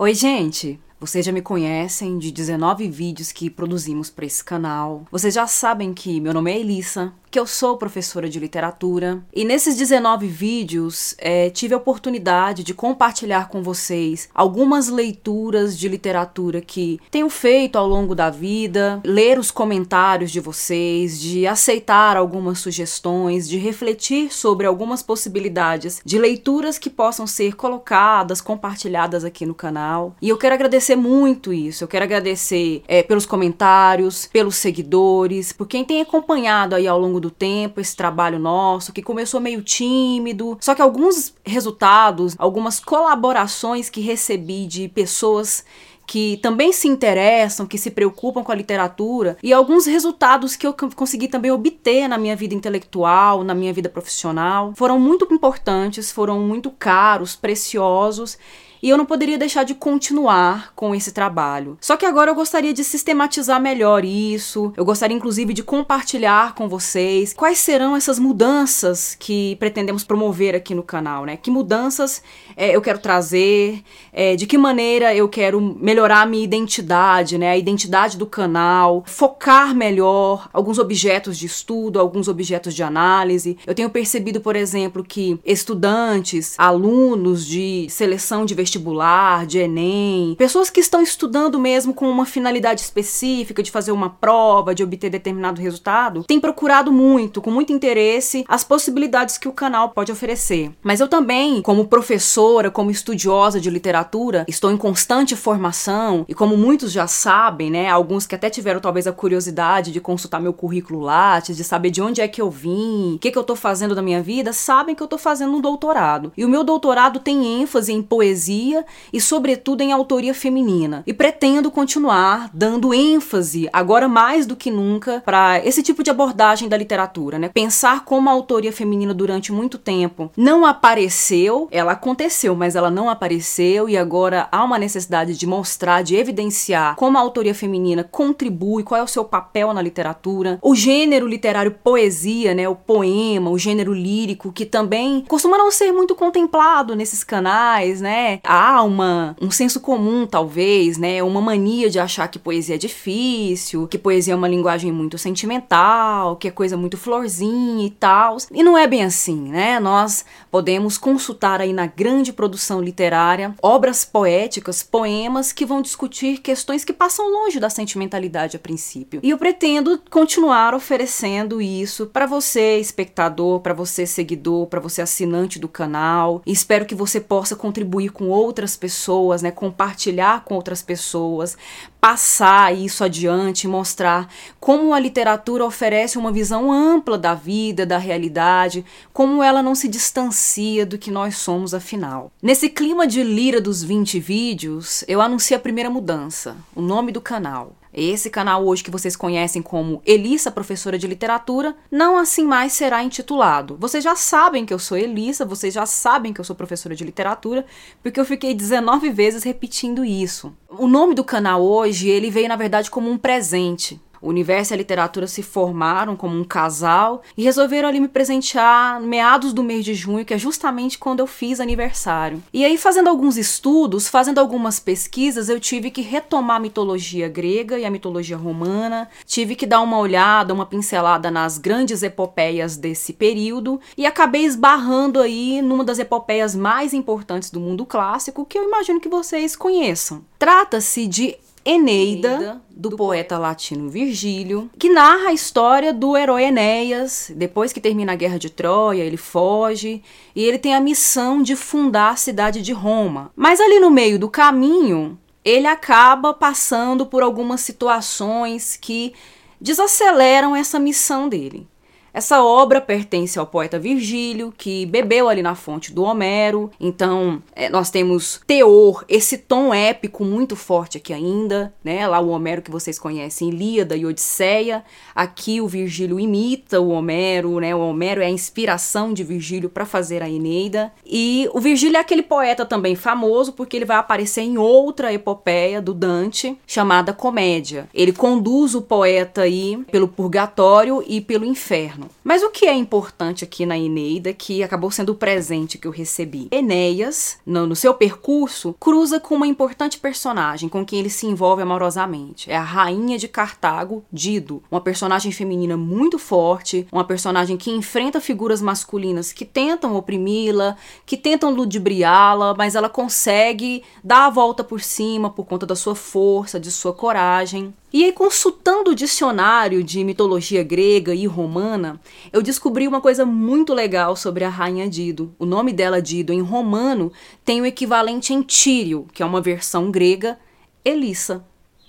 Oi, 0.00 0.14
gente! 0.14 0.78
Vocês 1.00 1.26
já 1.26 1.32
me 1.32 1.42
conhecem 1.42 2.20
de 2.20 2.30
19 2.30 2.88
vídeos 2.88 3.32
que 3.32 3.50
produzimos 3.50 4.08
para 4.08 4.26
esse 4.26 4.44
canal. 4.44 5.04
Vocês 5.10 5.34
já 5.34 5.44
sabem 5.48 5.92
que 5.92 6.20
meu 6.20 6.32
nome 6.32 6.52
é 6.52 6.60
Elissa, 6.60 7.12
que 7.30 7.38
eu 7.38 7.46
sou 7.46 7.76
professora 7.76 8.28
de 8.28 8.38
literatura. 8.38 9.22
E 9.34 9.44
nesses 9.44 9.76
19 9.76 10.26
vídeos, 10.26 11.14
é, 11.18 11.50
tive 11.50 11.74
a 11.74 11.76
oportunidade 11.76 12.62
de 12.62 12.74
compartilhar 12.74 13.48
com 13.48 13.62
vocês 13.62 14.28
algumas 14.34 14.88
leituras 14.88 15.78
de 15.78 15.88
literatura 15.88 16.60
que 16.60 17.00
tenho 17.10 17.28
feito 17.28 17.76
ao 17.76 17.86
longo 17.86 18.14
da 18.14 18.30
vida, 18.30 19.00
ler 19.04 19.38
os 19.38 19.50
comentários 19.50 20.30
de 20.30 20.40
vocês, 20.40 21.20
de 21.20 21.46
aceitar 21.46 22.16
algumas 22.16 22.58
sugestões, 22.58 23.48
de 23.48 23.58
refletir 23.58 24.32
sobre 24.32 24.66
algumas 24.66 25.02
possibilidades 25.02 26.00
de 26.04 26.18
leituras 26.18 26.78
que 26.78 26.90
possam 26.90 27.26
ser 27.26 27.54
colocadas, 27.56 28.40
compartilhadas 28.40 29.24
aqui 29.24 29.44
no 29.44 29.54
canal. 29.54 30.16
E 30.20 30.28
eu 30.28 30.38
quero 30.38 30.54
agradecer 30.54 30.96
muito 30.96 31.52
isso. 31.52 31.84
Eu 31.84 31.88
quero 31.88 32.04
agradecer 32.04 32.82
é, 32.88 33.02
pelos 33.02 33.26
comentários, 33.26 34.26
pelos 34.26 34.56
seguidores, 34.56 35.52
por 35.52 35.66
quem 35.66 35.84
tem 35.84 36.00
acompanhado 36.00 36.74
aí 36.74 36.86
ao 36.86 36.98
longo 36.98 37.17
longo 37.18 37.20
do 37.20 37.30
tempo 37.30 37.80
esse 37.80 37.94
trabalho 37.94 38.38
nosso, 38.38 38.92
que 38.92 39.02
começou 39.02 39.40
meio 39.40 39.60
tímido, 39.62 40.56
só 40.60 40.74
que 40.74 40.80
alguns 40.80 41.34
resultados, 41.44 42.34
algumas 42.38 42.80
colaborações 42.80 43.90
que 43.90 44.00
recebi 44.00 44.66
de 44.66 44.88
pessoas 44.88 45.64
que 46.06 46.38
também 46.38 46.72
se 46.72 46.88
interessam, 46.88 47.66
que 47.66 47.76
se 47.76 47.90
preocupam 47.90 48.42
com 48.42 48.50
a 48.50 48.54
literatura, 48.54 49.36
e 49.42 49.52
alguns 49.52 49.84
resultados 49.84 50.56
que 50.56 50.66
eu 50.66 50.72
consegui 50.72 51.28
também 51.28 51.50
obter 51.50 52.08
na 52.08 52.16
minha 52.16 52.34
vida 52.34 52.54
intelectual, 52.54 53.44
na 53.44 53.54
minha 53.54 53.74
vida 53.74 53.90
profissional, 53.90 54.72
foram 54.74 54.98
muito 54.98 55.28
importantes, 55.30 56.10
foram 56.10 56.40
muito 56.40 56.70
caros, 56.70 57.36
preciosos 57.36 58.38
e 58.82 58.88
eu 58.88 58.96
não 58.96 59.06
poderia 59.06 59.38
deixar 59.38 59.64
de 59.64 59.74
continuar 59.74 60.72
com 60.74 60.94
esse 60.94 61.12
trabalho. 61.12 61.78
Só 61.80 61.96
que 61.96 62.06
agora 62.06 62.30
eu 62.30 62.34
gostaria 62.34 62.72
de 62.72 62.84
sistematizar 62.84 63.60
melhor 63.60 64.04
isso, 64.04 64.72
eu 64.76 64.84
gostaria 64.84 65.16
inclusive 65.16 65.52
de 65.52 65.62
compartilhar 65.62 66.54
com 66.54 66.68
vocês 66.68 67.32
quais 67.32 67.58
serão 67.58 67.96
essas 67.96 68.18
mudanças 68.18 69.16
que 69.18 69.56
pretendemos 69.56 70.04
promover 70.04 70.54
aqui 70.54 70.74
no 70.74 70.82
canal, 70.82 71.24
né? 71.24 71.36
Que 71.36 71.50
mudanças 71.50 72.22
é, 72.56 72.74
eu 72.74 72.80
quero 72.80 72.98
trazer, 72.98 73.82
é, 74.12 74.36
de 74.36 74.46
que 74.46 74.58
maneira 74.58 75.14
eu 75.14 75.28
quero 75.28 75.60
melhorar 75.60 76.22
a 76.22 76.26
minha 76.26 76.44
identidade, 76.44 77.38
né? 77.38 77.50
A 77.50 77.56
identidade 77.58 78.16
do 78.16 78.26
canal, 78.26 79.02
focar 79.06 79.74
melhor 79.74 80.48
alguns 80.52 80.78
objetos 80.78 81.38
de 81.38 81.46
estudo, 81.46 81.98
alguns 81.98 82.28
objetos 82.28 82.74
de 82.74 82.82
análise. 82.82 83.56
Eu 83.66 83.74
tenho 83.74 83.90
percebido, 83.90 84.40
por 84.40 84.56
exemplo, 84.56 85.04
que 85.04 85.38
estudantes, 85.44 86.54
alunos 86.58 87.46
de 87.46 87.86
seleção 87.90 88.44
de 88.44 88.54
vestibular, 88.68 89.46
de 89.46 89.58
Enem, 89.58 90.34
pessoas 90.36 90.68
que 90.68 90.80
estão 90.80 91.00
estudando 91.00 91.58
mesmo 91.58 91.94
com 91.94 92.08
uma 92.08 92.26
finalidade 92.26 92.82
específica 92.82 93.62
de 93.62 93.70
fazer 93.70 93.92
uma 93.92 94.10
prova, 94.10 94.74
de 94.74 94.84
obter 94.84 95.08
determinado 95.08 95.60
resultado, 95.60 96.22
têm 96.24 96.38
procurado 96.38 96.92
muito, 96.92 97.40
com 97.40 97.50
muito 97.50 97.72
interesse, 97.72 98.44
as 98.46 98.62
possibilidades 98.62 99.38
que 99.38 99.48
o 99.48 99.52
canal 99.52 99.88
pode 99.90 100.12
oferecer. 100.12 100.70
Mas 100.82 101.00
eu 101.00 101.08
também, 101.08 101.62
como 101.62 101.86
professora, 101.86 102.70
como 102.70 102.90
estudiosa 102.90 103.58
de 103.58 103.70
literatura, 103.70 104.44
estou 104.46 104.70
em 104.70 104.76
constante 104.76 105.34
formação 105.34 106.26
e 106.28 106.34
como 106.34 106.56
muitos 106.56 106.92
já 106.92 107.06
sabem, 107.06 107.70
né, 107.70 107.88
alguns 107.88 108.26
que 108.26 108.34
até 108.34 108.50
tiveram 108.50 108.80
talvez 108.80 109.06
a 109.06 109.12
curiosidade 109.12 109.90
de 109.90 110.00
consultar 110.00 110.40
meu 110.40 110.52
currículo 110.52 111.00
Lattes, 111.00 111.56
de 111.56 111.64
saber 111.64 111.90
de 111.90 112.02
onde 112.02 112.20
é 112.20 112.28
que 112.28 112.42
eu 112.42 112.50
vim, 112.50 113.14
o 113.14 113.18
que, 113.18 113.30
que 113.30 113.38
eu 113.38 113.44
tô 113.44 113.56
fazendo 113.56 113.94
da 113.94 114.02
minha 114.02 114.22
vida, 114.22 114.52
sabem 114.52 114.94
que 114.94 115.02
eu 115.02 115.08
tô 115.08 115.16
fazendo 115.16 115.56
um 115.56 115.60
doutorado. 115.60 116.32
E 116.36 116.44
o 116.44 116.48
meu 116.48 116.62
doutorado 116.62 117.18
tem 117.18 117.62
ênfase 117.62 117.92
em 117.92 118.02
poesia 118.02 118.57
poesia 118.58 118.84
e, 119.12 119.20
sobretudo, 119.20 119.82
em 119.82 119.92
autoria 119.92 120.34
feminina. 120.34 121.02
E 121.06 121.12
pretendo 121.12 121.70
continuar 121.70 122.50
dando 122.52 122.92
ênfase, 122.92 123.68
agora 123.72 124.08
mais 124.08 124.46
do 124.46 124.56
que 124.56 124.70
nunca, 124.70 125.22
para 125.24 125.64
esse 125.64 125.82
tipo 125.82 126.02
de 126.02 126.10
abordagem 126.10 126.68
da 126.68 126.76
literatura, 126.76 127.38
né? 127.38 127.48
Pensar 127.48 128.04
como 128.04 128.28
a 128.28 128.32
autoria 128.32 128.72
feminina 128.72 129.14
durante 129.14 129.52
muito 129.52 129.78
tempo 129.78 130.30
não 130.36 130.66
apareceu, 130.66 131.68
ela 131.70 131.92
aconteceu, 131.92 132.54
mas 132.54 132.74
ela 132.74 132.90
não 132.90 133.08
apareceu 133.08 133.88
e 133.88 133.96
agora 133.96 134.48
há 134.50 134.64
uma 134.64 134.78
necessidade 134.78 135.36
de 135.36 135.46
mostrar, 135.46 136.02
de 136.02 136.16
evidenciar 136.16 136.96
como 136.96 137.16
a 137.16 137.20
autoria 137.20 137.54
feminina 137.54 138.04
contribui, 138.04 138.82
qual 138.82 139.00
é 139.00 139.04
o 139.04 139.08
seu 139.08 139.24
papel 139.24 139.72
na 139.72 139.82
literatura. 139.82 140.58
O 140.62 140.74
gênero 140.74 141.26
literário 141.26 141.76
poesia, 141.82 142.54
né, 142.54 142.68
o 142.68 142.74
poema, 142.74 143.50
o 143.50 143.58
gênero 143.58 143.92
lírico, 143.92 144.52
que 144.52 144.66
também 144.66 145.24
costuma 145.28 145.58
não 145.58 145.70
ser 145.70 145.92
muito 145.92 146.14
contemplado 146.14 146.94
nesses 146.94 147.22
canais, 147.22 148.00
né? 148.00 148.40
Há 148.48 148.82
uma, 148.82 149.36
um 149.40 149.50
senso 149.50 149.78
comum, 149.78 150.26
talvez, 150.26 150.96
né? 150.96 151.22
Uma 151.22 151.42
mania 151.42 151.90
de 151.90 152.00
achar 152.00 152.28
que 152.28 152.38
poesia 152.38 152.76
é 152.76 152.78
difícil, 152.78 153.86
que 153.86 153.98
poesia 153.98 154.32
é 154.32 154.36
uma 154.36 154.48
linguagem 154.48 154.90
muito 154.90 155.18
sentimental, 155.18 156.36
que 156.36 156.48
é 156.48 156.50
coisa 156.50 156.74
muito 156.74 156.96
florzinha 156.96 157.86
e 157.86 157.90
tal. 157.90 158.38
E 158.50 158.62
não 158.62 158.78
é 158.78 158.86
bem 158.86 159.04
assim, 159.04 159.50
né? 159.50 159.78
Nós 159.78 160.24
podemos 160.50 160.96
consultar 160.96 161.60
aí 161.60 161.74
na 161.74 161.86
grande 161.86 162.32
produção 162.32 162.80
literária 162.80 163.54
obras 163.62 164.04
poéticas, 164.04 164.82
poemas 164.82 165.52
que 165.52 165.66
vão 165.66 165.82
discutir 165.82 166.38
questões 166.38 166.84
que 166.84 166.92
passam 166.92 167.30
longe 167.30 167.60
da 167.60 167.68
sentimentalidade 167.68 168.56
a 168.56 168.60
princípio. 168.60 169.20
E 169.22 169.28
eu 169.28 169.36
pretendo 169.36 170.00
continuar 170.10 170.74
oferecendo 170.74 171.60
isso 171.60 172.06
para 172.06 172.24
você, 172.24 172.78
espectador, 172.78 173.60
para 173.60 173.74
você, 173.74 174.06
seguidor, 174.06 174.66
para 174.66 174.80
você, 174.80 175.02
assinante 175.02 175.58
do 175.58 175.68
canal. 175.68 176.40
Espero 176.46 176.86
que 176.86 176.94
você 176.94 177.20
possa 177.20 177.54
contribuir 177.54 178.10
com 178.10 178.37
outras 178.38 178.76
pessoas, 178.76 179.42
né, 179.42 179.50
compartilhar 179.50 180.44
com 180.44 180.54
outras 180.54 180.82
pessoas, 180.82 181.56
passar 182.00 182.74
isso 182.74 183.02
adiante, 183.02 183.66
mostrar 183.66 184.28
como 184.60 184.94
a 184.94 185.00
literatura 185.00 185.64
oferece 185.64 186.16
uma 186.16 186.32
visão 186.32 186.72
ampla 186.72 187.18
da 187.18 187.34
vida, 187.34 187.84
da 187.84 187.98
realidade, 187.98 188.84
como 189.12 189.42
ela 189.42 189.62
não 189.62 189.74
se 189.74 189.88
distancia 189.88 190.86
do 190.86 190.98
que 190.98 191.10
nós 191.10 191.36
somos 191.36 191.74
afinal. 191.74 192.30
Nesse 192.42 192.68
clima 192.68 193.06
de 193.06 193.22
lira 193.22 193.60
dos 193.60 193.82
20 193.82 194.20
vídeos, 194.20 195.04
eu 195.08 195.20
anuncio 195.20 195.56
a 195.56 195.60
primeira 195.60 195.90
mudança, 195.90 196.56
o 196.74 196.80
nome 196.80 197.12
do 197.12 197.20
canal. 197.20 197.77
Esse 197.98 198.30
canal 198.30 198.64
hoje 198.64 198.84
que 198.84 198.90
vocês 198.90 199.16
conhecem 199.16 199.60
como 199.60 200.00
Elissa, 200.06 200.52
professora 200.52 200.96
de 200.96 201.06
literatura, 201.06 201.74
não 201.90 202.16
assim 202.16 202.44
mais 202.44 202.72
será 202.72 203.02
intitulado. 203.02 203.76
Vocês 203.78 204.04
já 204.04 204.14
sabem 204.14 204.64
que 204.64 204.72
eu 204.72 204.78
sou 204.78 204.96
Elissa, 204.96 205.44
vocês 205.44 205.74
já 205.74 205.84
sabem 205.84 206.32
que 206.32 206.40
eu 206.40 206.44
sou 206.44 206.54
professora 206.54 206.94
de 206.94 207.04
literatura, 207.04 207.66
porque 208.02 208.20
eu 208.20 208.24
fiquei 208.24 208.54
19 208.54 209.10
vezes 209.10 209.42
repetindo 209.42 210.04
isso. 210.04 210.56
O 210.68 210.86
nome 210.86 211.14
do 211.14 211.24
canal 211.24 211.62
hoje, 211.62 212.08
ele 212.08 212.30
veio 212.30 212.48
na 212.48 212.56
verdade 212.56 212.90
como 212.90 213.10
um 213.10 213.18
presente. 213.18 214.00
O 214.20 214.28
universo 214.28 214.72
e 214.72 214.74
a 214.74 214.78
literatura 214.78 215.26
se 215.26 215.42
formaram 215.42 216.16
como 216.16 216.38
um 216.38 216.44
casal 216.44 217.22
e 217.36 217.42
resolveram 217.42 217.88
ali 217.88 218.00
me 218.00 218.08
presentear 218.08 219.00
meados 219.00 219.52
do 219.52 219.62
mês 219.62 219.84
de 219.84 219.94
junho, 219.94 220.24
que 220.24 220.34
é 220.34 220.38
justamente 220.38 220.98
quando 220.98 221.20
eu 221.20 221.26
fiz 221.26 221.60
aniversário. 221.60 222.42
E 222.52 222.64
aí, 222.64 222.76
fazendo 222.76 223.08
alguns 223.08 223.36
estudos, 223.36 224.08
fazendo 224.08 224.38
algumas 224.38 224.80
pesquisas, 224.80 225.48
eu 225.48 225.60
tive 225.60 225.90
que 225.90 226.02
retomar 226.02 226.56
a 226.56 226.60
mitologia 226.60 227.28
grega 227.28 227.78
e 227.78 227.84
a 227.84 227.90
mitologia 227.90 228.36
romana, 228.36 229.08
tive 229.26 229.54
que 229.54 229.66
dar 229.66 229.80
uma 229.80 229.98
olhada, 229.98 230.54
uma 230.54 230.66
pincelada 230.66 231.30
nas 231.30 231.58
grandes 231.58 232.02
epopeias 232.02 232.76
desse 232.76 233.12
período 233.12 233.80
e 233.96 234.06
acabei 234.06 234.44
esbarrando 234.44 235.20
aí 235.20 235.62
numa 235.62 235.84
das 235.84 235.98
epopeias 235.98 236.54
mais 236.54 236.92
importantes 236.92 237.50
do 237.50 237.60
mundo 237.60 237.86
clássico, 237.86 238.44
que 238.44 238.58
eu 238.58 238.64
imagino 238.64 239.00
que 239.00 239.08
vocês 239.08 239.54
conheçam. 239.54 240.24
Trata-se 240.38 241.06
de 241.06 241.36
Eneida, 241.70 242.62
do 242.70 242.96
poeta 242.96 243.36
latino 243.36 243.90
Virgílio, 243.90 244.70
que 244.78 244.88
narra 244.88 245.28
a 245.28 245.32
história 245.34 245.92
do 245.92 246.16
herói 246.16 246.44
Enéas. 246.44 247.30
Depois 247.36 247.74
que 247.74 247.80
termina 247.80 248.12
a 248.12 248.16
guerra 248.16 248.38
de 248.38 248.48
Troia, 248.48 249.02
ele 249.02 249.18
foge 249.18 250.02
e 250.34 250.42
ele 250.42 250.56
tem 250.56 250.74
a 250.74 250.80
missão 250.80 251.42
de 251.42 251.54
fundar 251.54 252.12
a 252.12 252.16
cidade 252.16 252.62
de 252.62 252.72
Roma. 252.72 253.30
Mas 253.36 253.60
ali 253.60 253.78
no 253.80 253.90
meio 253.90 254.18
do 254.18 254.30
caminho, 254.30 255.18
ele 255.44 255.66
acaba 255.66 256.32
passando 256.32 257.04
por 257.04 257.22
algumas 257.22 257.60
situações 257.60 258.74
que 258.80 259.12
desaceleram 259.60 260.56
essa 260.56 260.78
missão 260.78 261.28
dele. 261.28 261.68
Essa 262.12 262.42
obra 262.42 262.80
pertence 262.80 263.38
ao 263.38 263.46
poeta 263.46 263.78
Virgílio, 263.78 264.52
que 264.56 264.86
bebeu 264.86 265.28
ali 265.28 265.42
na 265.42 265.54
fonte 265.54 265.92
do 265.92 266.02
Homero. 266.02 266.70
Então, 266.80 267.42
é, 267.54 267.68
nós 267.68 267.90
temos 267.90 268.40
teor, 268.46 269.04
esse 269.08 269.38
tom 269.38 269.72
épico 269.72 270.24
muito 270.24 270.56
forte 270.56 270.96
aqui 270.96 271.12
ainda, 271.12 271.72
né? 271.84 272.06
Lá 272.06 272.18
o 272.20 272.30
Homero 272.30 272.62
que 272.62 272.70
vocês 272.70 272.98
conhecem, 272.98 273.50
Ilíada 273.50 273.96
e 273.96 274.06
Odisseia. 274.06 274.84
Aqui 275.14 275.60
o 275.60 275.68
Virgílio 275.68 276.18
imita 276.18 276.80
o 276.80 276.88
Homero, 276.88 277.60
né? 277.60 277.74
O 277.74 277.80
Homero 277.80 278.22
é 278.22 278.26
a 278.26 278.30
inspiração 278.30 279.12
de 279.12 279.22
Virgílio 279.22 279.68
para 279.68 279.84
fazer 279.84 280.22
a 280.22 280.28
Eneida. 280.28 280.92
E 281.04 281.48
o 281.52 281.60
Virgílio 281.60 281.96
é 281.96 282.00
aquele 282.00 282.22
poeta 282.22 282.64
também 282.64 282.94
famoso 282.94 283.52
porque 283.52 283.76
ele 283.76 283.84
vai 283.84 283.96
aparecer 283.96 284.42
em 284.42 284.58
outra 284.58 285.12
epopeia 285.12 285.80
do 285.80 285.92
Dante, 285.92 286.56
chamada 286.66 287.12
Comédia. 287.12 287.88
Ele 287.92 288.12
conduz 288.12 288.74
o 288.74 288.82
poeta 288.82 289.42
aí 289.42 289.76
pelo 289.90 290.08
purgatório 290.08 291.02
e 291.06 291.20
pelo 291.20 291.44
inferno. 291.44 291.97
Mas 292.22 292.42
o 292.42 292.50
que 292.50 292.66
é 292.66 292.74
importante 292.74 293.44
aqui 293.44 293.64
na 293.64 293.78
Eneida, 293.78 294.32
que 294.32 294.62
acabou 294.62 294.90
sendo 294.90 295.10
o 295.10 295.14
presente 295.14 295.78
que 295.78 295.86
eu 295.86 295.92
recebi? 295.92 296.48
Enéas, 296.50 297.38
no, 297.44 297.66
no 297.66 297.76
seu 297.76 297.94
percurso, 297.94 298.74
cruza 298.78 299.18
com 299.18 299.34
uma 299.34 299.46
importante 299.46 299.98
personagem 299.98 300.68
com 300.68 300.84
quem 300.84 300.98
ele 300.98 301.10
se 301.10 301.26
envolve 301.26 301.62
amorosamente. 301.62 302.50
É 302.50 302.56
a 302.56 302.62
rainha 302.62 303.18
de 303.18 303.28
Cartago, 303.28 304.04
Dido, 304.12 304.62
uma 304.70 304.80
personagem 304.80 305.32
feminina 305.32 305.76
muito 305.76 306.18
forte, 306.18 306.86
uma 306.92 307.04
personagem 307.04 307.56
que 307.56 307.70
enfrenta 307.70 308.20
figuras 308.20 308.60
masculinas 308.60 309.32
que 309.32 309.44
tentam 309.44 309.96
oprimi-la, 309.96 310.76
que 311.06 311.16
tentam 311.16 311.50
ludibriá-la, 311.50 312.54
mas 312.54 312.74
ela 312.74 312.88
consegue 312.88 313.82
dar 314.02 314.26
a 314.26 314.30
volta 314.30 314.62
por 314.62 314.80
cima 314.80 315.30
por 315.30 315.44
conta 315.44 315.66
da 315.66 315.76
sua 315.76 315.94
força, 315.94 316.58
de 316.60 316.70
sua 316.70 316.92
coragem. 316.92 317.74
E 317.90 318.04
aí, 318.04 318.12
consultando 318.12 318.90
o 318.90 318.94
dicionário 318.94 319.82
de 319.82 320.04
mitologia 320.04 320.62
grega 320.62 321.14
e 321.14 321.26
romana, 321.26 321.98
eu 322.30 322.42
descobri 322.42 322.86
uma 322.86 323.00
coisa 323.00 323.24
muito 323.24 323.72
legal 323.72 324.14
sobre 324.14 324.44
a 324.44 324.50
rainha 324.50 324.86
Dido. 324.86 325.34
O 325.38 325.46
nome 325.46 325.72
dela, 325.72 326.02
Dido, 326.02 326.30
em 326.30 326.42
romano, 326.42 327.10
tem 327.46 327.62
o 327.62 327.66
equivalente 327.66 328.34
em 328.34 328.42
Tírio, 328.42 329.06
que 329.10 329.22
é 329.22 329.26
uma 329.26 329.40
versão 329.40 329.90
grega, 329.90 330.38
Elissa. 330.84 331.46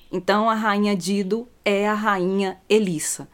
Então, 0.09 0.49
a 0.49 0.55
rainha 0.55 0.95
Dido 0.95 1.49
é 1.65 1.85
a 1.85 1.93
rainha 1.93 2.57
Elissa. 2.69 3.27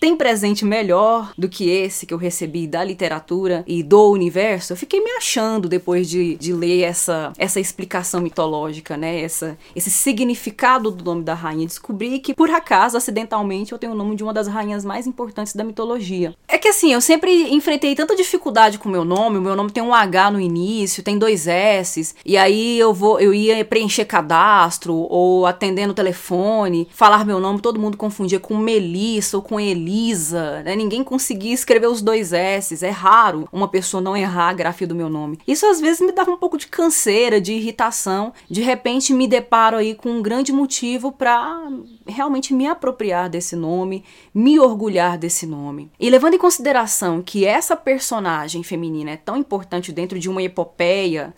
Tem 0.00 0.16
presente 0.16 0.64
melhor 0.64 1.32
do 1.36 1.48
que 1.48 1.68
esse 1.68 2.06
que 2.06 2.14
eu 2.14 2.18
recebi 2.18 2.68
da 2.68 2.84
literatura 2.84 3.64
e 3.66 3.82
do 3.82 4.12
universo? 4.12 4.72
Eu 4.72 4.76
fiquei 4.76 5.02
me 5.02 5.10
achando 5.10 5.68
depois 5.68 6.08
de, 6.08 6.36
de 6.36 6.52
ler 6.52 6.82
essa, 6.82 7.32
essa 7.36 7.58
explicação 7.58 8.20
mitológica, 8.20 8.96
né? 8.96 9.20
Essa, 9.20 9.58
esse 9.74 9.90
significado 9.90 10.92
do 10.92 11.04
nome 11.04 11.24
da 11.24 11.34
rainha. 11.34 11.66
Descobri 11.66 12.20
que, 12.20 12.32
por 12.32 12.48
acaso, 12.48 12.96
acidentalmente, 12.96 13.72
eu 13.72 13.78
tenho 13.78 13.92
o 13.92 13.96
nome 13.96 14.14
de 14.14 14.22
uma 14.22 14.32
das 14.32 14.46
rainhas 14.46 14.84
mais 14.84 15.04
importantes 15.04 15.52
da 15.56 15.64
mitologia. 15.64 16.32
É 16.46 16.56
que 16.56 16.68
assim, 16.68 16.92
eu 16.92 17.00
sempre 17.00 17.52
enfrentei 17.52 17.96
tanta 17.96 18.14
dificuldade 18.14 18.78
com 18.78 18.88
o 18.88 18.92
meu 18.92 19.04
nome. 19.04 19.38
O 19.38 19.42
meu 19.42 19.56
nome 19.56 19.72
tem 19.72 19.82
um 19.82 19.92
H 19.92 20.30
no 20.30 20.40
início, 20.40 21.02
tem 21.02 21.18
dois 21.18 21.48
S. 21.48 22.14
E 22.24 22.36
aí 22.36 22.78
eu 22.78 22.94
vou, 22.94 23.18
eu 23.18 23.34
ia 23.34 23.64
preencher 23.64 24.04
cadastro 24.04 24.94
ou 24.94 25.44
atendendo 25.44 25.90
o 25.90 25.96
telefone, 25.96 26.86
falar 26.92 27.24
meu 27.24 27.40
nome, 27.40 27.60
todo 27.60 27.80
mundo 27.80 27.96
confundia 27.96 28.38
com 28.38 28.56
Melissa 28.56 29.36
ou 29.36 29.42
com 29.42 29.58
Eli 29.58 29.87
Né? 30.64 30.76
Ninguém 30.76 31.02
conseguia 31.02 31.52
escrever 31.52 31.86
os 31.86 32.02
dois 32.02 32.32
S's. 32.32 32.82
É 32.82 32.90
raro 32.90 33.48
uma 33.52 33.68
pessoa 33.68 34.00
não 34.00 34.16
errar 34.16 34.48
a 34.50 34.52
grafia 34.52 34.86
do 34.86 34.94
meu 34.94 35.08
nome. 35.08 35.38
Isso 35.46 35.66
às 35.66 35.80
vezes 35.80 36.00
me 36.00 36.12
dava 36.12 36.30
um 36.30 36.36
pouco 36.36 36.58
de 36.58 36.66
canseira, 36.66 37.40
de 37.40 37.52
irritação. 37.52 38.32
De 38.48 38.60
repente 38.60 39.12
me 39.12 39.26
deparo 39.26 39.76
aí 39.76 39.94
com 39.94 40.10
um 40.10 40.22
grande 40.22 40.52
motivo 40.52 41.12
para 41.12 41.68
realmente 42.06 42.52
me 42.52 42.66
apropriar 42.66 43.28
desse 43.28 43.56
nome, 43.56 44.04
me 44.34 44.58
orgulhar 44.58 45.18
desse 45.18 45.46
nome. 45.46 45.90
E 45.98 46.10
levando 46.10 46.34
em 46.34 46.38
consideração 46.38 47.22
que 47.22 47.44
essa 47.44 47.76
personagem 47.76 48.62
feminina 48.62 49.12
é 49.12 49.16
tão 49.16 49.36
importante 49.36 49.92
dentro 49.92 50.18
de 50.18 50.28
uma 50.28 50.42
epopeia, 50.42 51.34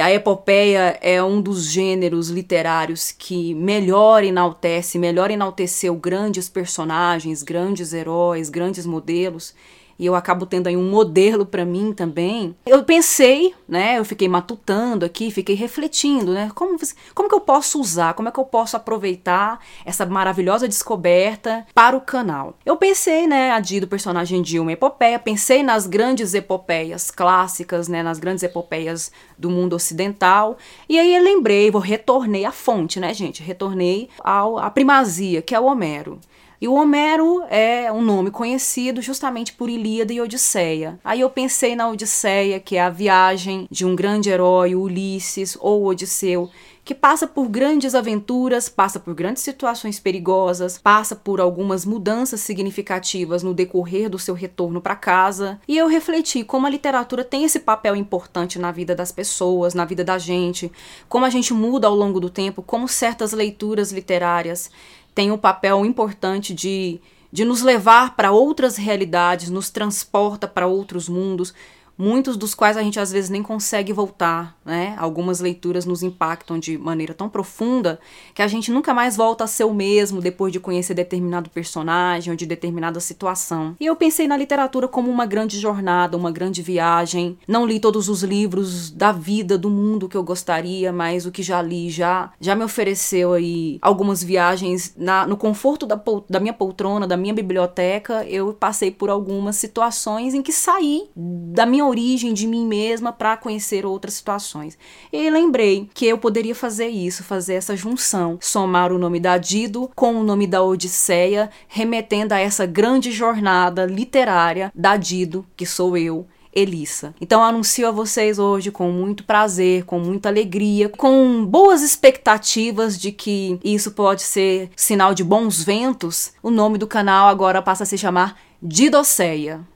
a 0.00 0.10
epopeia 0.10 0.98
é 1.02 1.22
um 1.22 1.40
dos 1.40 1.64
gêneros 1.66 2.30
literários 2.30 3.12
que 3.12 3.54
melhor 3.54 4.24
enaltece, 4.24 4.98
melhor 4.98 5.30
enalteceu 5.30 5.94
grandes 5.94 6.48
personagens, 6.48 7.42
grandes 7.42 7.92
heróis, 7.92 8.48
grandes 8.48 8.86
modelos 8.86 9.54
e 10.02 10.06
eu 10.06 10.16
acabo 10.16 10.46
tendo 10.46 10.66
aí 10.66 10.76
um 10.76 10.90
modelo 10.90 11.46
para 11.46 11.64
mim 11.64 11.92
também. 11.92 12.56
Eu 12.66 12.82
pensei, 12.82 13.54
né, 13.68 14.00
eu 14.00 14.04
fiquei 14.04 14.26
matutando 14.26 15.06
aqui, 15.06 15.30
fiquei 15.30 15.54
refletindo, 15.54 16.32
né, 16.32 16.50
como, 16.56 16.76
como 17.14 17.28
que 17.28 17.34
eu 17.36 17.40
posso 17.40 17.80
usar, 17.80 18.14
como 18.14 18.28
é 18.28 18.32
que 18.32 18.40
eu 18.40 18.44
posso 18.44 18.76
aproveitar 18.76 19.60
essa 19.84 20.04
maravilhosa 20.04 20.66
descoberta 20.66 21.64
para 21.72 21.96
o 21.96 22.00
canal. 22.00 22.56
Eu 22.66 22.76
pensei, 22.76 23.28
né, 23.28 23.52
a 23.52 23.60
do 23.60 23.86
personagem 23.86 24.42
de 24.42 24.58
uma 24.58 24.72
epopeia, 24.72 25.20
pensei 25.20 25.62
nas 25.62 25.86
grandes 25.86 26.34
epopeias 26.34 27.08
clássicas, 27.08 27.86
né, 27.86 28.02
nas 28.02 28.18
grandes 28.18 28.42
epopeias 28.42 29.12
do 29.38 29.48
mundo 29.48 29.76
ocidental, 29.76 30.58
e 30.88 30.98
aí 30.98 31.14
eu 31.14 31.22
lembrei, 31.22 31.70
vou 31.70 31.80
retornei 31.80 32.44
à 32.44 32.50
fonte, 32.50 32.98
né, 32.98 33.14
gente, 33.14 33.40
retornei 33.40 34.08
ao, 34.18 34.58
à 34.58 34.68
primazia, 34.68 35.40
que 35.40 35.54
é 35.54 35.60
o 35.60 35.66
Homero. 35.66 36.18
E 36.62 36.68
o 36.68 36.74
Homero 36.74 37.42
é 37.50 37.90
um 37.90 38.00
nome 38.00 38.30
conhecido 38.30 39.02
justamente 39.02 39.52
por 39.52 39.68
Ilíada 39.68 40.12
e 40.12 40.20
Odisseia. 40.20 40.96
Aí 41.02 41.20
eu 41.20 41.28
pensei 41.28 41.74
na 41.74 41.88
Odisseia, 41.88 42.60
que 42.60 42.76
é 42.76 42.82
a 42.82 42.88
viagem 42.88 43.66
de 43.68 43.84
um 43.84 43.96
grande 43.96 44.30
herói, 44.30 44.76
Ulisses 44.76 45.58
ou 45.60 45.84
Odisseu, 45.84 46.48
que 46.84 46.94
passa 46.94 47.26
por 47.26 47.48
grandes 47.48 47.94
aventuras, 47.94 48.68
passa 48.68 48.98
por 48.98 49.14
grandes 49.14 49.42
situações 49.42 50.00
perigosas, 50.00 50.78
passa 50.78 51.14
por 51.14 51.40
algumas 51.40 51.84
mudanças 51.84 52.40
significativas 52.40 53.42
no 53.42 53.54
decorrer 53.54 54.10
do 54.10 54.18
seu 54.18 54.34
retorno 54.34 54.80
para 54.80 54.96
casa. 54.96 55.60
E 55.68 55.78
eu 55.78 55.86
refleti 55.86 56.42
como 56.42 56.66
a 56.66 56.70
literatura 56.70 57.22
tem 57.22 57.44
esse 57.44 57.60
papel 57.60 57.94
importante 57.94 58.58
na 58.58 58.72
vida 58.72 58.94
das 58.94 59.12
pessoas, 59.12 59.74
na 59.74 59.84
vida 59.84 60.02
da 60.02 60.18
gente, 60.18 60.72
como 61.08 61.24
a 61.24 61.30
gente 61.30 61.54
muda 61.54 61.86
ao 61.86 61.94
longo 61.94 62.18
do 62.18 62.28
tempo, 62.28 62.62
como 62.62 62.88
certas 62.88 63.32
leituras 63.32 63.92
literárias 63.92 64.70
tem 65.14 65.30
um 65.30 65.38
papel 65.38 65.84
importante 65.84 66.54
de, 66.54 67.00
de 67.30 67.44
nos 67.44 67.62
levar 67.62 68.16
para 68.16 68.32
outras 68.32 68.76
realidades, 68.76 69.50
nos 69.50 69.70
transporta 69.70 70.48
para 70.48 70.66
outros 70.66 71.08
mundos, 71.08 71.54
muitos 71.96 72.36
dos 72.36 72.54
quais 72.54 72.76
a 72.76 72.82
gente 72.82 72.98
às 72.98 73.12
vezes 73.12 73.30
nem 73.30 73.42
consegue 73.42 73.92
voltar, 73.92 74.56
né? 74.64 74.94
Algumas 74.98 75.40
leituras 75.40 75.84
nos 75.84 76.02
impactam 76.02 76.58
de 76.58 76.76
maneira 76.78 77.14
tão 77.14 77.28
profunda 77.28 78.00
que 78.34 78.42
a 78.42 78.48
gente 78.48 78.70
nunca 78.70 78.94
mais 78.94 79.16
volta 79.16 79.44
a 79.44 79.46
ser 79.46 79.64
o 79.64 79.74
mesmo 79.74 80.20
depois 80.20 80.52
de 80.52 80.60
conhecer 80.60 80.94
determinado 80.94 81.50
personagem 81.50 82.30
ou 82.30 82.36
de 82.36 82.46
determinada 82.46 83.00
situação. 83.00 83.76
E 83.78 83.86
eu 83.86 83.96
pensei 83.96 84.26
na 84.26 84.36
literatura 84.36 84.88
como 84.88 85.10
uma 85.10 85.26
grande 85.26 85.58
jornada, 85.58 86.16
uma 86.16 86.30
grande 86.30 86.62
viagem. 86.62 87.38
Não 87.46 87.66
li 87.66 87.78
todos 87.78 88.08
os 88.08 88.22
livros 88.22 88.90
da 88.90 89.12
vida, 89.12 89.58
do 89.58 89.70
mundo 89.70 90.08
que 90.08 90.16
eu 90.16 90.22
gostaria, 90.22 90.92
mas 90.92 91.26
o 91.26 91.30
que 91.32 91.42
já 91.42 91.60
li 91.62 91.90
já 91.90 92.32
já 92.40 92.54
me 92.54 92.64
ofereceu 92.64 93.32
aí 93.32 93.78
algumas 93.80 94.22
viagens 94.22 94.94
na, 94.96 95.26
no 95.26 95.36
conforto 95.36 95.86
da, 95.86 96.00
da 96.28 96.40
minha 96.40 96.52
poltrona, 96.52 97.06
da 97.06 97.16
minha 97.16 97.34
biblioteca. 97.34 98.24
Eu 98.24 98.52
passei 98.52 98.90
por 98.90 99.10
algumas 99.10 99.56
situações 99.56 100.34
em 100.34 100.42
que 100.42 100.52
saí 100.52 101.08
da 101.16 101.66
minha 101.66 101.81
minha 101.82 101.86
origem, 101.86 102.32
de 102.32 102.46
mim 102.46 102.66
mesma, 102.66 103.12
para 103.12 103.36
conhecer 103.36 103.84
outras 103.84 104.14
situações. 104.14 104.78
E 105.12 105.28
lembrei 105.28 105.88
que 105.92 106.06
eu 106.06 106.16
poderia 106.16 106.54
fazer 106.54 106.88
isso, 106.88 107.24
fazer 107.24 107.54
essa 107.54 107.76
junção, 107.76 108.38
somar 108.40 108.92
o 108.92 108.98
nome 108.98 109.18
da 109.18 109.36
Dido 109.36 109.90
com 109.94 110.14
o 110.14 110.22
nome 110.22 110.46
da 110.46 110.62
Odisseia, 110.62 111.50
remetendo 111.66 112.32
a 112.32 112.38
essa 112.38 112.64
grande 112.64 113.10
jornada 113.10 113.84
literária 113.84 114.72
da 114.74 114.96
Dido, 114.96 115.44
que 115.56 115.66
sou 115.66 115.96
eu, 115.96 116.26
Elissa. 116.54 117.14
Então 117.20 117.42
anuncio 117.42 117.88
a 117.88 117.90
vocês 117.90 118.38
hoje 118.38 118.70
com 118.70 118.90
muito 118.90 119.24
prazer, 119.24 119.84
com 119.84 119.98
muita 119.98 120.28
alegria, 120.28 120.88
com 120.88 121.44
boas 121.44 121.82
expectativas 121.82 122.98
de 122.98 123.10
que 123.10 123.58
isso 123.64 123.92
pode 123.92 124.22
ser 124.22 124.70
sinal 124.76 125.14
de 125.14 125.24
bons 125.24 125.62
ventos. 125.64 126.32
O 126.42 126.50
nome 126.50 126.78
do 126.78 126.86
canal 126.86 127.28
agora 127.28 127.62
passa 127.62 127.82
a 127.84 127.86
se 127.86 127.98
chamar 127.98 128.38
Didosseia. 128.62 129.71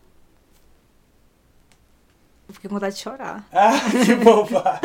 Fiquei 2.67 2.69
com 2.69 2.75
vontade 2.75 2.97
de 2.97 3.03
chorar. 3.03 3.47
Ah, 3.53 3.81
que 4.05 4.15
boba! 4.17 4.81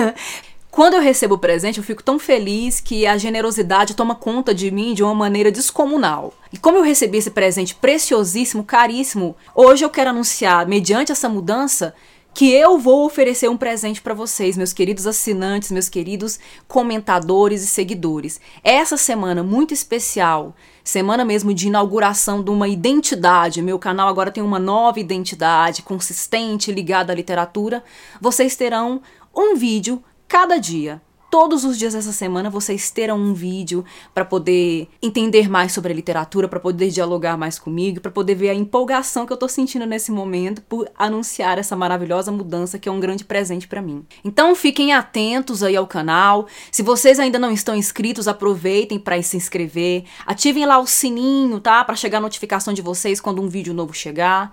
Quando 0.70 0.94
eu 0.94 1.00
recebo 1.00 1.36
o 1.36 1.38
presente, 1.38 1.78
eu 1.78 1.84
fico 1.84 2.02
tão 2.02 2.18
feliz 2.18 2.80
que 2.80 3.06
a 3.06 3.16
generosidade 3.16 3.94
toma 3.94 4.14
conta 4.14 4.54
de 4.54 4.70
mim 4.70 4.92
de 4.92 5.02
uma 5.02 5.14
maneira 5.14 5.50
descomunal. 5.50 6.34
E 6.52 6.58
como 6.58 6.76
eu 6.76 6.82
recebi 6.82 7.16
esse 7.16 7.30
presente 7.30 7.74
preciosíssimo, 7.74 8.62
caríssimo, 8.62 9.34
hoje 9.54 9.84
eu 9.84 9.90
quero 9.90 10.10
anunciar, 10.10 10.66
mediante 10.66 11.10
essa 11.10 11.30
mudança, 11.30 11.94
que 12.36 12.52
eu 12.52 12.78
vou 12.78 13.06
oferecer 13.06 13.48
um 13.48 13.56
presente 13.56 14.02
para 14.02 14.12
vocês, 14.12 14.58
meus 14.58 14.74
queridos 14.74 15.06
assinantes, 15.06 15.70
meus 15.70 15.88
queridos 15.88 16.38
comentadores 16.68 17.62
e 17.62 17.66
seguidores. 17.66 18.38
Essa 18.62 18.98
semana 18.98 19.42
muito 19.42 19.72
especial, 19.72 20.54
semana 20.84 21.24
mesmo 21.24 21.54
de 21.54 21.68
inauguração 21.68 22.44
de 22.44 22.50
uma 22.50 22.68
identidade. 22.68 23.62
Meu 23.62 23.78
canal 23.78 24.06
agora 24.06 24.30
tem 24.30 24.42
uma 24.42 24.58
nova 24.58 25.00
identidade 25.00 25.80
consistente 25.80 26.70
ligada 26.70 27.10
à 27.10 27.16
literatura. 27.16 27.82
Vocês 28.20 28.54
terão 28.54 29.00
um 29.34 29.56
vídeo 29.56 30.04
cada 30.28 30.58
dia 30.58 31.00
todos 31.36 31.66
os 31.66 31.76
dias 31.76 31.92
dessa 31.92 32.12
semana 32.12 32.48
vocês 32.48 32.90
terão 32.90 33.18
um 33.18 33.34
vídeo 33.34 33.84
para 34.14 34.24
poder 34.24 34.88
entender 35.02 35.50
mais 35.50 35.70
sobre 35.70 35.92
a 35.92 35.94
literatura, 35.94 36.48
para 36.48 36.58
poder 36.58 36.88
dialogar 36.88 37.36
mais 37.36 37.58
comigo, 37.58 38.00
para 38.00 38.10
poder 38.10 38.34
ver 38.34 38.48
a 38.48 38.54
empolgação 38.54 39.26
que 39.26 39.34
eu 39.34 39.36
tô 39.36 39.46
sentindo 39.46 39.84
nesse 39.84 40.10
momento 40.10 40.62
por 40.62 40.88
anunciar 40.96 41.58
essa 41.58 41.76
maravilhosa 41.76 42.32
mudança 42.32 42.78
que 42.78 42.88
é 42.88 42.92
um 42.92 42.98
grande 42.98 43.22
presente 43.22 43.68
para 43.68 43.82
mim. 43.82 44.02
Então 44.24 44.54
fiquem 44.54 44.94
atentos 44.94 45.62
aí 45.62 45.76
ao 45.76 45.86
canal. 45.86 46.46
Se 46.72 46.82
vocês 46.82 47.20
ainda 47.20 47.38
não 47.38 47.50
estão 47.50 47.76
inscritos, 47.76 48.26
aproveitem 48.26 48.98
para 48.98 49.20
se 49.20 49.36
inscrever. 49.36 50.04
Ativem 50.24 50.64
lá 50.64 50.78
o 50.78 50.86
sininho, 50.86 51.60
tá? 51.60 51.84
Para 51.84 51.96
chegar 51.96 52.16
a 52.16 52.22
notificação 52.22 52.72
de 52.72 52.80
vocês 52.80 53.20
quando 53.20 53.42
um 53.42 53.48
vídeo 53.48 53.74
novo 53.74 53.92
chegar. 53.92 54.52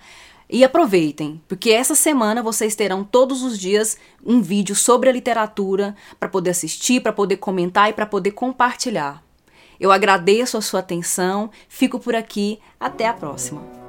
E 0.53 0.63
aproveitem, 0.63 1.41
porque 1.48 1.72
essa 1.72 1.95
semana 1.95 2.43
vocês 2.43 2.75
terão 2.75 3.03
todos 3.03 3.41
os 3.41 3.57
dias 3.57 3.98
um 4.24 4.39
vídeo 4.39 4.75
sobre 4.75 5.10
a 5.10 5.12
literatura 5.12 5.95
para 6.19 6.29
poder 6.29 6.51
assistir, 6.51 7.01
para 7.01 7.12
poder 7.12 7.38
comentar 7.38 7.89
e 7.89 7.93
para 7.93 8.05
poder 8.05 8.33
compartilhar. 8.33 9.24
Eu 9.79 9.91
agradeço 9.91 10.55
a 10.55 10.62
sua 10.62 10.81
atenção, 10.81 11.50
fico 11.67 11.98
por 12.00 12.15
aqui, 12.15 12.60
até 12.79 13.07
a 13.07 13.13
próxima. 13.13 13.82